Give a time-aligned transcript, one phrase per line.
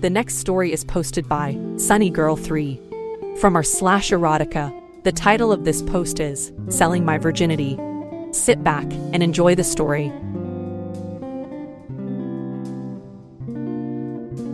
[0.00, 2.80] The next story is posted by Sunny Girl 3
[3.38, 4.72] from our slash erotica.
[5.02, 7.78] The title of this post is Selling My Virginity.
[8.32, 10.10] Sit back and enjoy the story.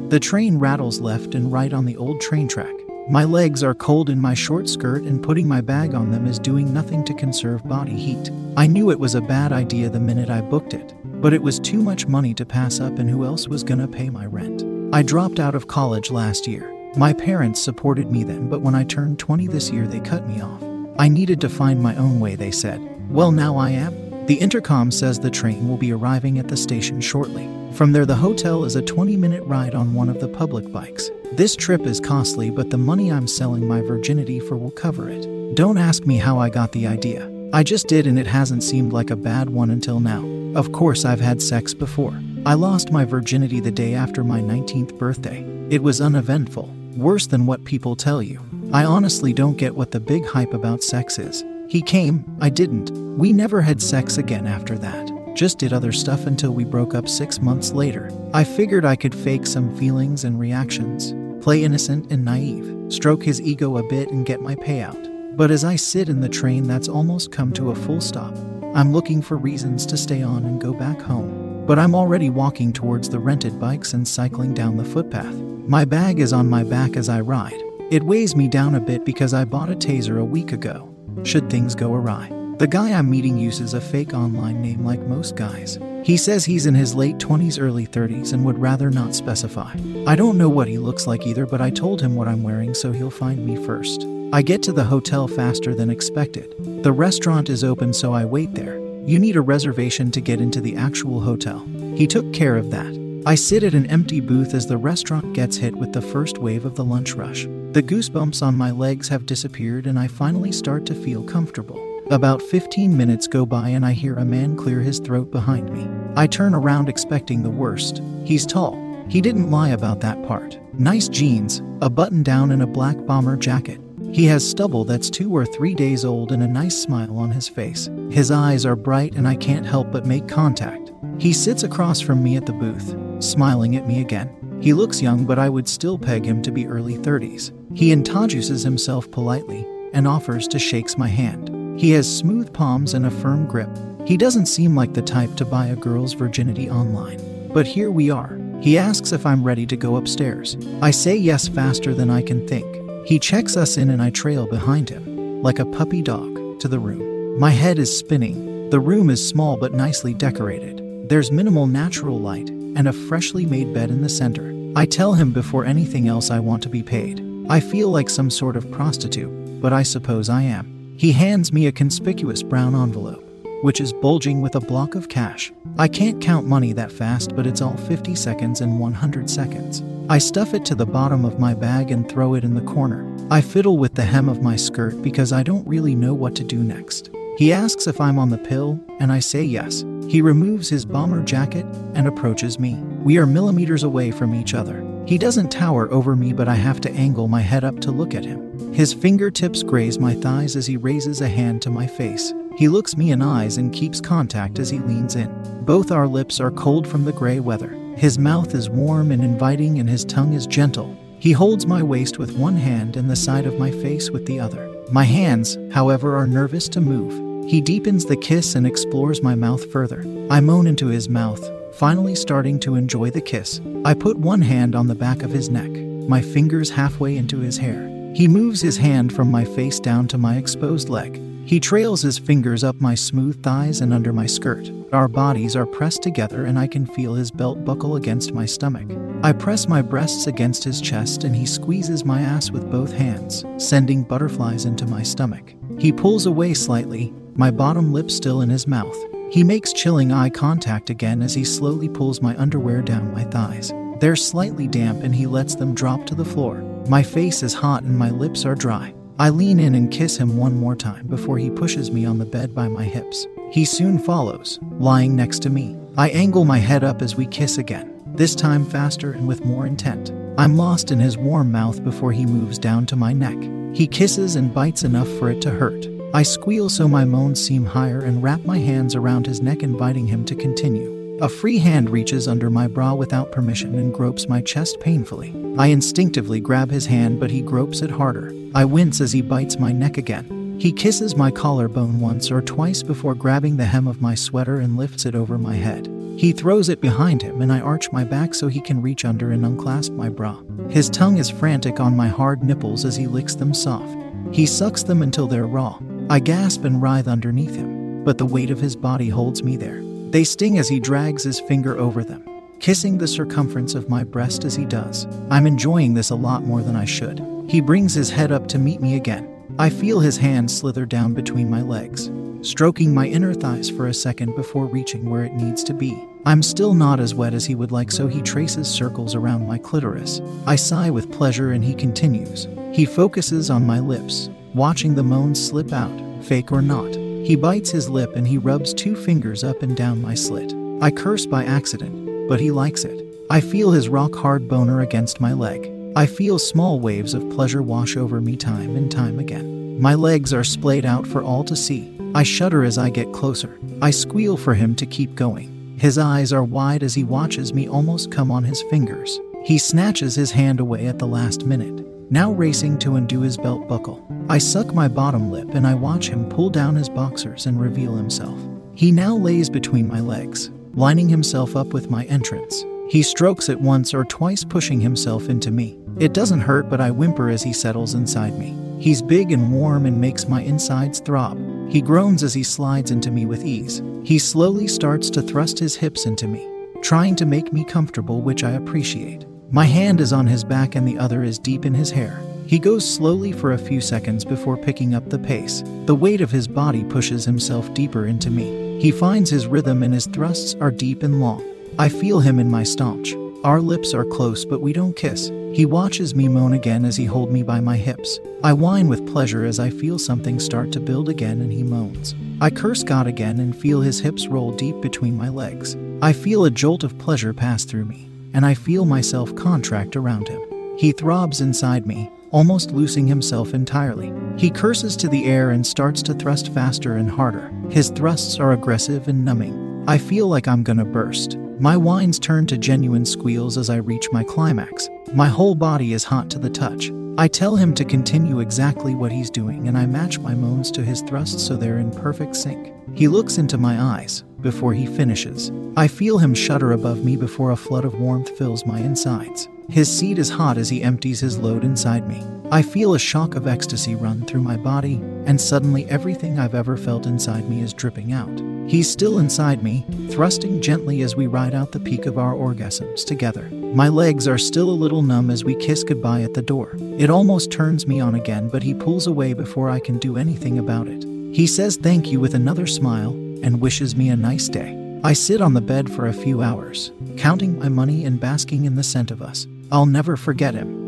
[0.09, 2.75] The train rattles left and right on the old train track.
[3.09, 6.41] My legs are cold in my short skirt, and putting my bag on them is
[6.41, 8.33] doing nothing to conserve body heat.
[8.57, 11.61] I knew it was a bad idea the minute I booked it, but it was
[11.61, 14.76] too much money to pass up, and who else was gonna pay my rent?
[14.93, 16.73] I dropped out of college last year.
[16.97, 20.41] My parents supported me then, but when I turned 20 this year, they cut me
[20.41, 20.63] off.
[20.99, 22.81] I needed to find my own way, they said.
[23.11, 24.27] Well, now I am.
[24.27, 27.49] The intercom says the train will be arriving at the station shortly.
[27.73, 31.11] From there, the hotel is a 20 minute ride on one of the public bikes.
[31.33, 35.55] This trip is costly, but the money I'm selling my virginity for will cover it.
[35.57, 37.31] Don't ask me how I got the idea.
[37.53, 40.25] I just did, and it hasn't seemed like a bad one until now.
[40.55, 42.19] Of course, I've had sex before.
[42.47, 45.45] I lost my virginity the day after my 19th birthday.
[45.69, 48.41] It was uneventful, worse than what people tell you.
[48.73, 51.45] I honestly don't get what the big hype about sex is.
[51.69, 52.93] He came, I didn't.
[53.19, 55.11] We never had sex again after that.
[55.35, 58.13] Just did other stuff until we broke up six months later.
[58.33, 61.15] I figured I could fake some feelings and reactions,
[61.45, 65.37] play innocent and naive, stroke his ego a bit and get my payout.
[65.37, 68.37] But as I sit in the train that's almost come to a full stop,
[68.73, 71.46] I'm looking for reasons to stay on and go back home.
[71.67, 75.35] But I'm already walking towards the rented bikes and cycling down the footpath.
[75.35, 77.61] My bag is on my back as I ride.
[77.91, 80.95] It weighs me down a bit because I bought a taser a week ago,
[81.25, 82.31] should things go awry.
[82.59, 85.79] The guy I'm meeting uses a fake online name like most guys.
[86.05, 89.75] He says he's in his late 20s, early 30s, and would rather not specify.
[90.07, 92.75] I don't know what he looks like either, but I told him what I'm wearing
[92.75, 94.07] so he'll find me first.
[94.33, 96.55] I get to the hotel faster than expected.
[96.83, 98.76] The restaurant is open, so I wait there.
[99.07, 101.65] You need a reservation to get into the actual hotel.
[101.95, 103.23] He took care of that.
[103.25, 106.65] I sit at an empty booth as the restaurant gets hit with the first wave
[106.65, 107.45] of the lunch rush.
[107.71, 111.81] The goosebumps on my legs have disappeared and I finally start to feel comfortable.
[112.11, 115.89] About 15 minutes go by and I hear a man clear his throat behind me.
[116.17, 118.03] I turn around expecting the worst.
[118.25, 118.75] He's tall.
[119.09, 120.59] He didn't lie about that part.
[120.75, 123.81] Nice jeans, a button down, and a black bomber jacket.
[124.17, 127.51] He has stubble that's two or three days old and a nice smile on his
[127.51, 127.91] face.
[128.09, 130.91] His eyes are bright and I can't help but make contact.
[131.19, 134.59] He sits across from me at the booth, smiling at me again.
[134.59, 137.53] He looks young, but I would still peg him to be early 30s.
[137.77, 141.79] He introduces himself politely and offers to shakes my hand.
[141.79, 143.69] He has smooth palms and a firm grip.
[144.07, 147.51] He doesn't seem like the type to buy a girl's virginity online.
[147.53, 148.41] But here we are.
[148.63, 150.57] He asks if I'm ready to go upstairs.
[150.81, 152.86] I say yes faster than I can think.
[153.07, 156.81] He checks us in and I trail behind him, like a puppy dog, to the
[156.81, 157.39] room.
[157.39, 158.69] My head is spinning.
[158.71, 161.09] The room is small but nicely decorated.
[161.09, 164.53] There's minimal natural light and a freshly made bed in the center.
[164.75, 167.25] I tell him before anything else I want to be paid.
[167.49, 170.97] I feel like some sort of prostitute, but I suppose I am.
[170.99, 173.23] He hands me a conspicuous brown envelope,
[173.63, 175.53] which is bulging with a block of cash.
[175.79, 179.83] I can't count money that fast, but it's all 50 seconds and 100 seconds.
[180.09, 183.05] I stuff it to the bottom of my bag and throw it in the corner.
[183.31, 186.45] I fiddle with the hem of my skirt because I don't really know what to
[186.45, 187.11] do next.
[187.37, 189.85] He asks if I'm on the pill, and I say yes.
[190.09, 192.75] He removes his bomber jacket and approaches me.
[193.03, 194.85] We are millimeters away from each other.
[195.07, 198.15] He doesn't tower over me, but I have to angle my head up to look
[198.15, 198.73] at him.
[198.73, 202.33] His fingertips graze my thighs as he raises a hand to my face.
[202.57, 205.31] He looks me in eyes and keeps contact as he leans in.
[205.67, 207.69] Both our lips are cold from the gray weather.
[207.99, 210.97] His mouth is warm and inviting, and his tongue is gentle.
[211.19, 214.41] He holds my waist with one hand and the side of my face with the
[214.41, 214.75] other.
[214.91, 217.47] My hands, however, are nervous to move.
[217.47, 220.01] He deepens the kiss and explores my mouth further.
[220.31, 223.61] I moan into his mouth, finally starting to enjoy the kiss.
[223.85, 225.71] I put one hand on the back of his neck,
[226.09, 227.87] my fingers halfway into his hair.
[228.15, 231.21] He moves his hand from my face down to my exposed leg.
[231.47, 234.69] He trails his fingers up my smooth thighs and under my skirt.
[234.93, 238.91] Our bodies are pressed together, and I can feel his belt buckle against my stomach.
[239.23, 243.45] I press my breasts against his chest, and he squeezes my ass with both hands,
[243.59, 245.55] sending butterflies into my stomach.
[245.79, 248.97] He pulls away slightly, my bottom lip still in his mouth.
[249.31, 253.73] He makes chilling eye contact again as he slowly pulls my underwear down my thighs.
[254.01, 256.57] They're slightly damp, and he lets them drop to the floor.
[256.89, 258.96] My face is hot, and my lips are dry.
[259.19, 262.27] I lean in and kiss him one more time before he pushes me on the
[262.27, 263.27] bed by my hips.
[263.51, 265.75] He soon follows, lying next to me.
[265.97, 269.67] I angle my head up as we kiss again, this time faster and with more
[269.67, 270.13] intent.
[270.37, 273.39] I'm lost in his warm mouth before he moves down to my neck.
[273.75, 275.87] He kisses and bites enough for it to hurt.
[276.13, 280.07] I squeal so my moans seem higher and wrap my hands around his neck, inviting
[280.07, 280.96] him to continue.
[281.23, 285.35] A free hand reaches under my bra without permission and gropes my chest painfully.
[285.57, 288.35] I instinctively grab his hand, but he gropes it harder.
[288.55, 290.59] I wince as he bites my neck again.
[290.61, 294.77] He kisses my collarbone once or twice before grabbing the hem of my sweater and
[294.77, 295.91] lifts it over my head.
[296.19, 299.33] He throws it behind him, and I arch my back so he can reach under
[299.33, 300.43] and unclasp my bra.
[300.69, 303.97] His tongue is frantic on my hard nipples as he licks them soft.
[304.33, 305.79] He sucks them until they're raw.
[306.11, 309.83] I gasp and writhe underneath him, but the weight of his body holds me there.
[310.11, 312.25] They sting as he drags his finger over them,
[312.61, 315.07] kissing the circumference of my breast as he does.
[315.31, 317.25] I'm enjoying this a lot more than I should.
[317.49, 319.33] He brings his head up to meet me again.
[319.59, 322.11] I feel his hand slither down between my legs,
[322.43, 326.03] stroking my inner thighs for a second before reaching where it needs to be.
[326.25, 329.59] I'm still not as wet as he would like, so he traces circles around my
[329.59, 330.21] clitoris.
[330.47, 332.49] I sigh with pleasure and he continues.
[332.73, 337.06] He focuses on my lips, watching the moans slip out, fake or not.
[337.27, 340.55] He bites his lip and he rubs two fingers up and down my slit.
[340.81, 343.05] I curse by accident, but he likes it.
[343.29, 345.69] I feel his rock hard boner against my leg.
[345.97, 349.81] I feel small waves of pleasure wash over me time and time again.
[349.81, 351.93] My legs are splayed out for all to see.
[352.15, 353.59] I shudder as I get closer.
[353.83, 355.75] I squeal for him to keep going.
[355.81, 359.19] His eyes are wide as he watches me almost come on his fingers.
[359.43, 363.69] He snatches his hand away at the last minute now racing to undo his belt
[363.69, 364.07] buckle.
[364.29, 367.95] I suck my bottom lip and I watch him pull down his boxers and reveal
[367.95, 368.39] himself.
[368.75, 372.65] He now lays between my legs, lining himself up with my entrance.
[372.89, 375.79] He strokes it once or twice, pushing himself into me.
[375.99, 378.55] It doesn't hurt, but I whimper as he settles inside me.
[378.79, 381.39] He's big and warm and makes my insides throb.
[381.71, 383.83] He groans as he slides into me with ease.
[384.05, 386.47] He slowly starts to thrust his hips into me,
[386.83, 389.27] trying to make me comfortable, which I appreciate.
[389.51, 392.21] My hand is on his back and the other is deep in his hair.
[392.47, 395.63] He goes slowly for a few seconds before picking up the pace.
[395.85, 398.81] The weight of his body pushes himself deeper into me.
[398.81, 401.45] He finds his rhythm and his thrusts are deep and long.
[401.79, 403.15] I feel him in my staunch.
[403.45, 405.29] Our lips are close, but we don't kiss.
[405.53, 408.19] He watches me moan again as he holds me by my hips.
[408.43, 412.17] I whine with pleasure as I feel something start to build again and he moans.
[412.41, 415.77] I curse God again and feel his hips roll deep between my legs.
[416.03, 420.29] I feel a jolt of pleasure pass through me and I feel myself contract around
[420.29, 420.43] him.
[420.79, 424.13] He throbs inside me, almost loosing himself entirely.
[424.37, 427.51] He curses to the air and starts to thrust faster and harder.
[427.71, 429.85] His thrusts are aggressive and numbing.
[429.89, 431.39] I feel like I'm gonna burst.
[431.59, 434.91] My whines turn to genuine squeals as I reach my climax.
[435.15, 436.93] My whole body is hot to the touch.
[437.17, 440.83] I tell him to continue exactly what he's doing, and I match my moans to
[440.83, 442.75] his thrusts so they're in perfect sync.
[442.95, 445.51] He looks into my eyes before he finishes.
[445.77, 449.49] I feel him shudder above me before a flood of warmth fills my insides.
[449.69, 452.23] His seat is hot as he empties his load inside me.
[452.53, 456.77] I feel a shock of ecstasy run through my body, and suddenly everything I've ever
[456.77, 458.41] felt inside me is dripping out.
[458.71, 463.05] He's still inside me, thrusting gently as we ride out the peak of our orgasms
[463.05, 463.49] together.
[463.51, 466.77] My legs are still a little numb as we kiss goodbye at the door.
[466.99, 470.57] It almost turns me on again, but he pulls away before I can do anything
[470.57, 471.03] about it.
[471.35, 475.01] He says thank you with another smile and wishes me a nice day.
[475.05, 478.75] I sit on the bed for a few hours, counting my money and basking in
[478.75, 479.47] the scent of us.
[479.71, 480.87] I'll never forget him.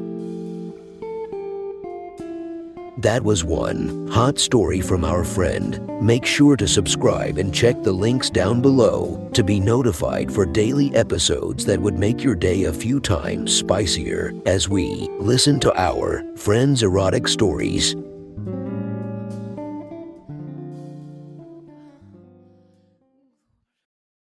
[2.98, 5.80] That was one hot story from our friend.
[6.02, 10.92] Make sure to subscribe and check the links down below to be notified for daily
[10.96, 16.24] episodes that would make your day a few times spicier as we listen to our
[16.34, 17.94] friends' erotic stories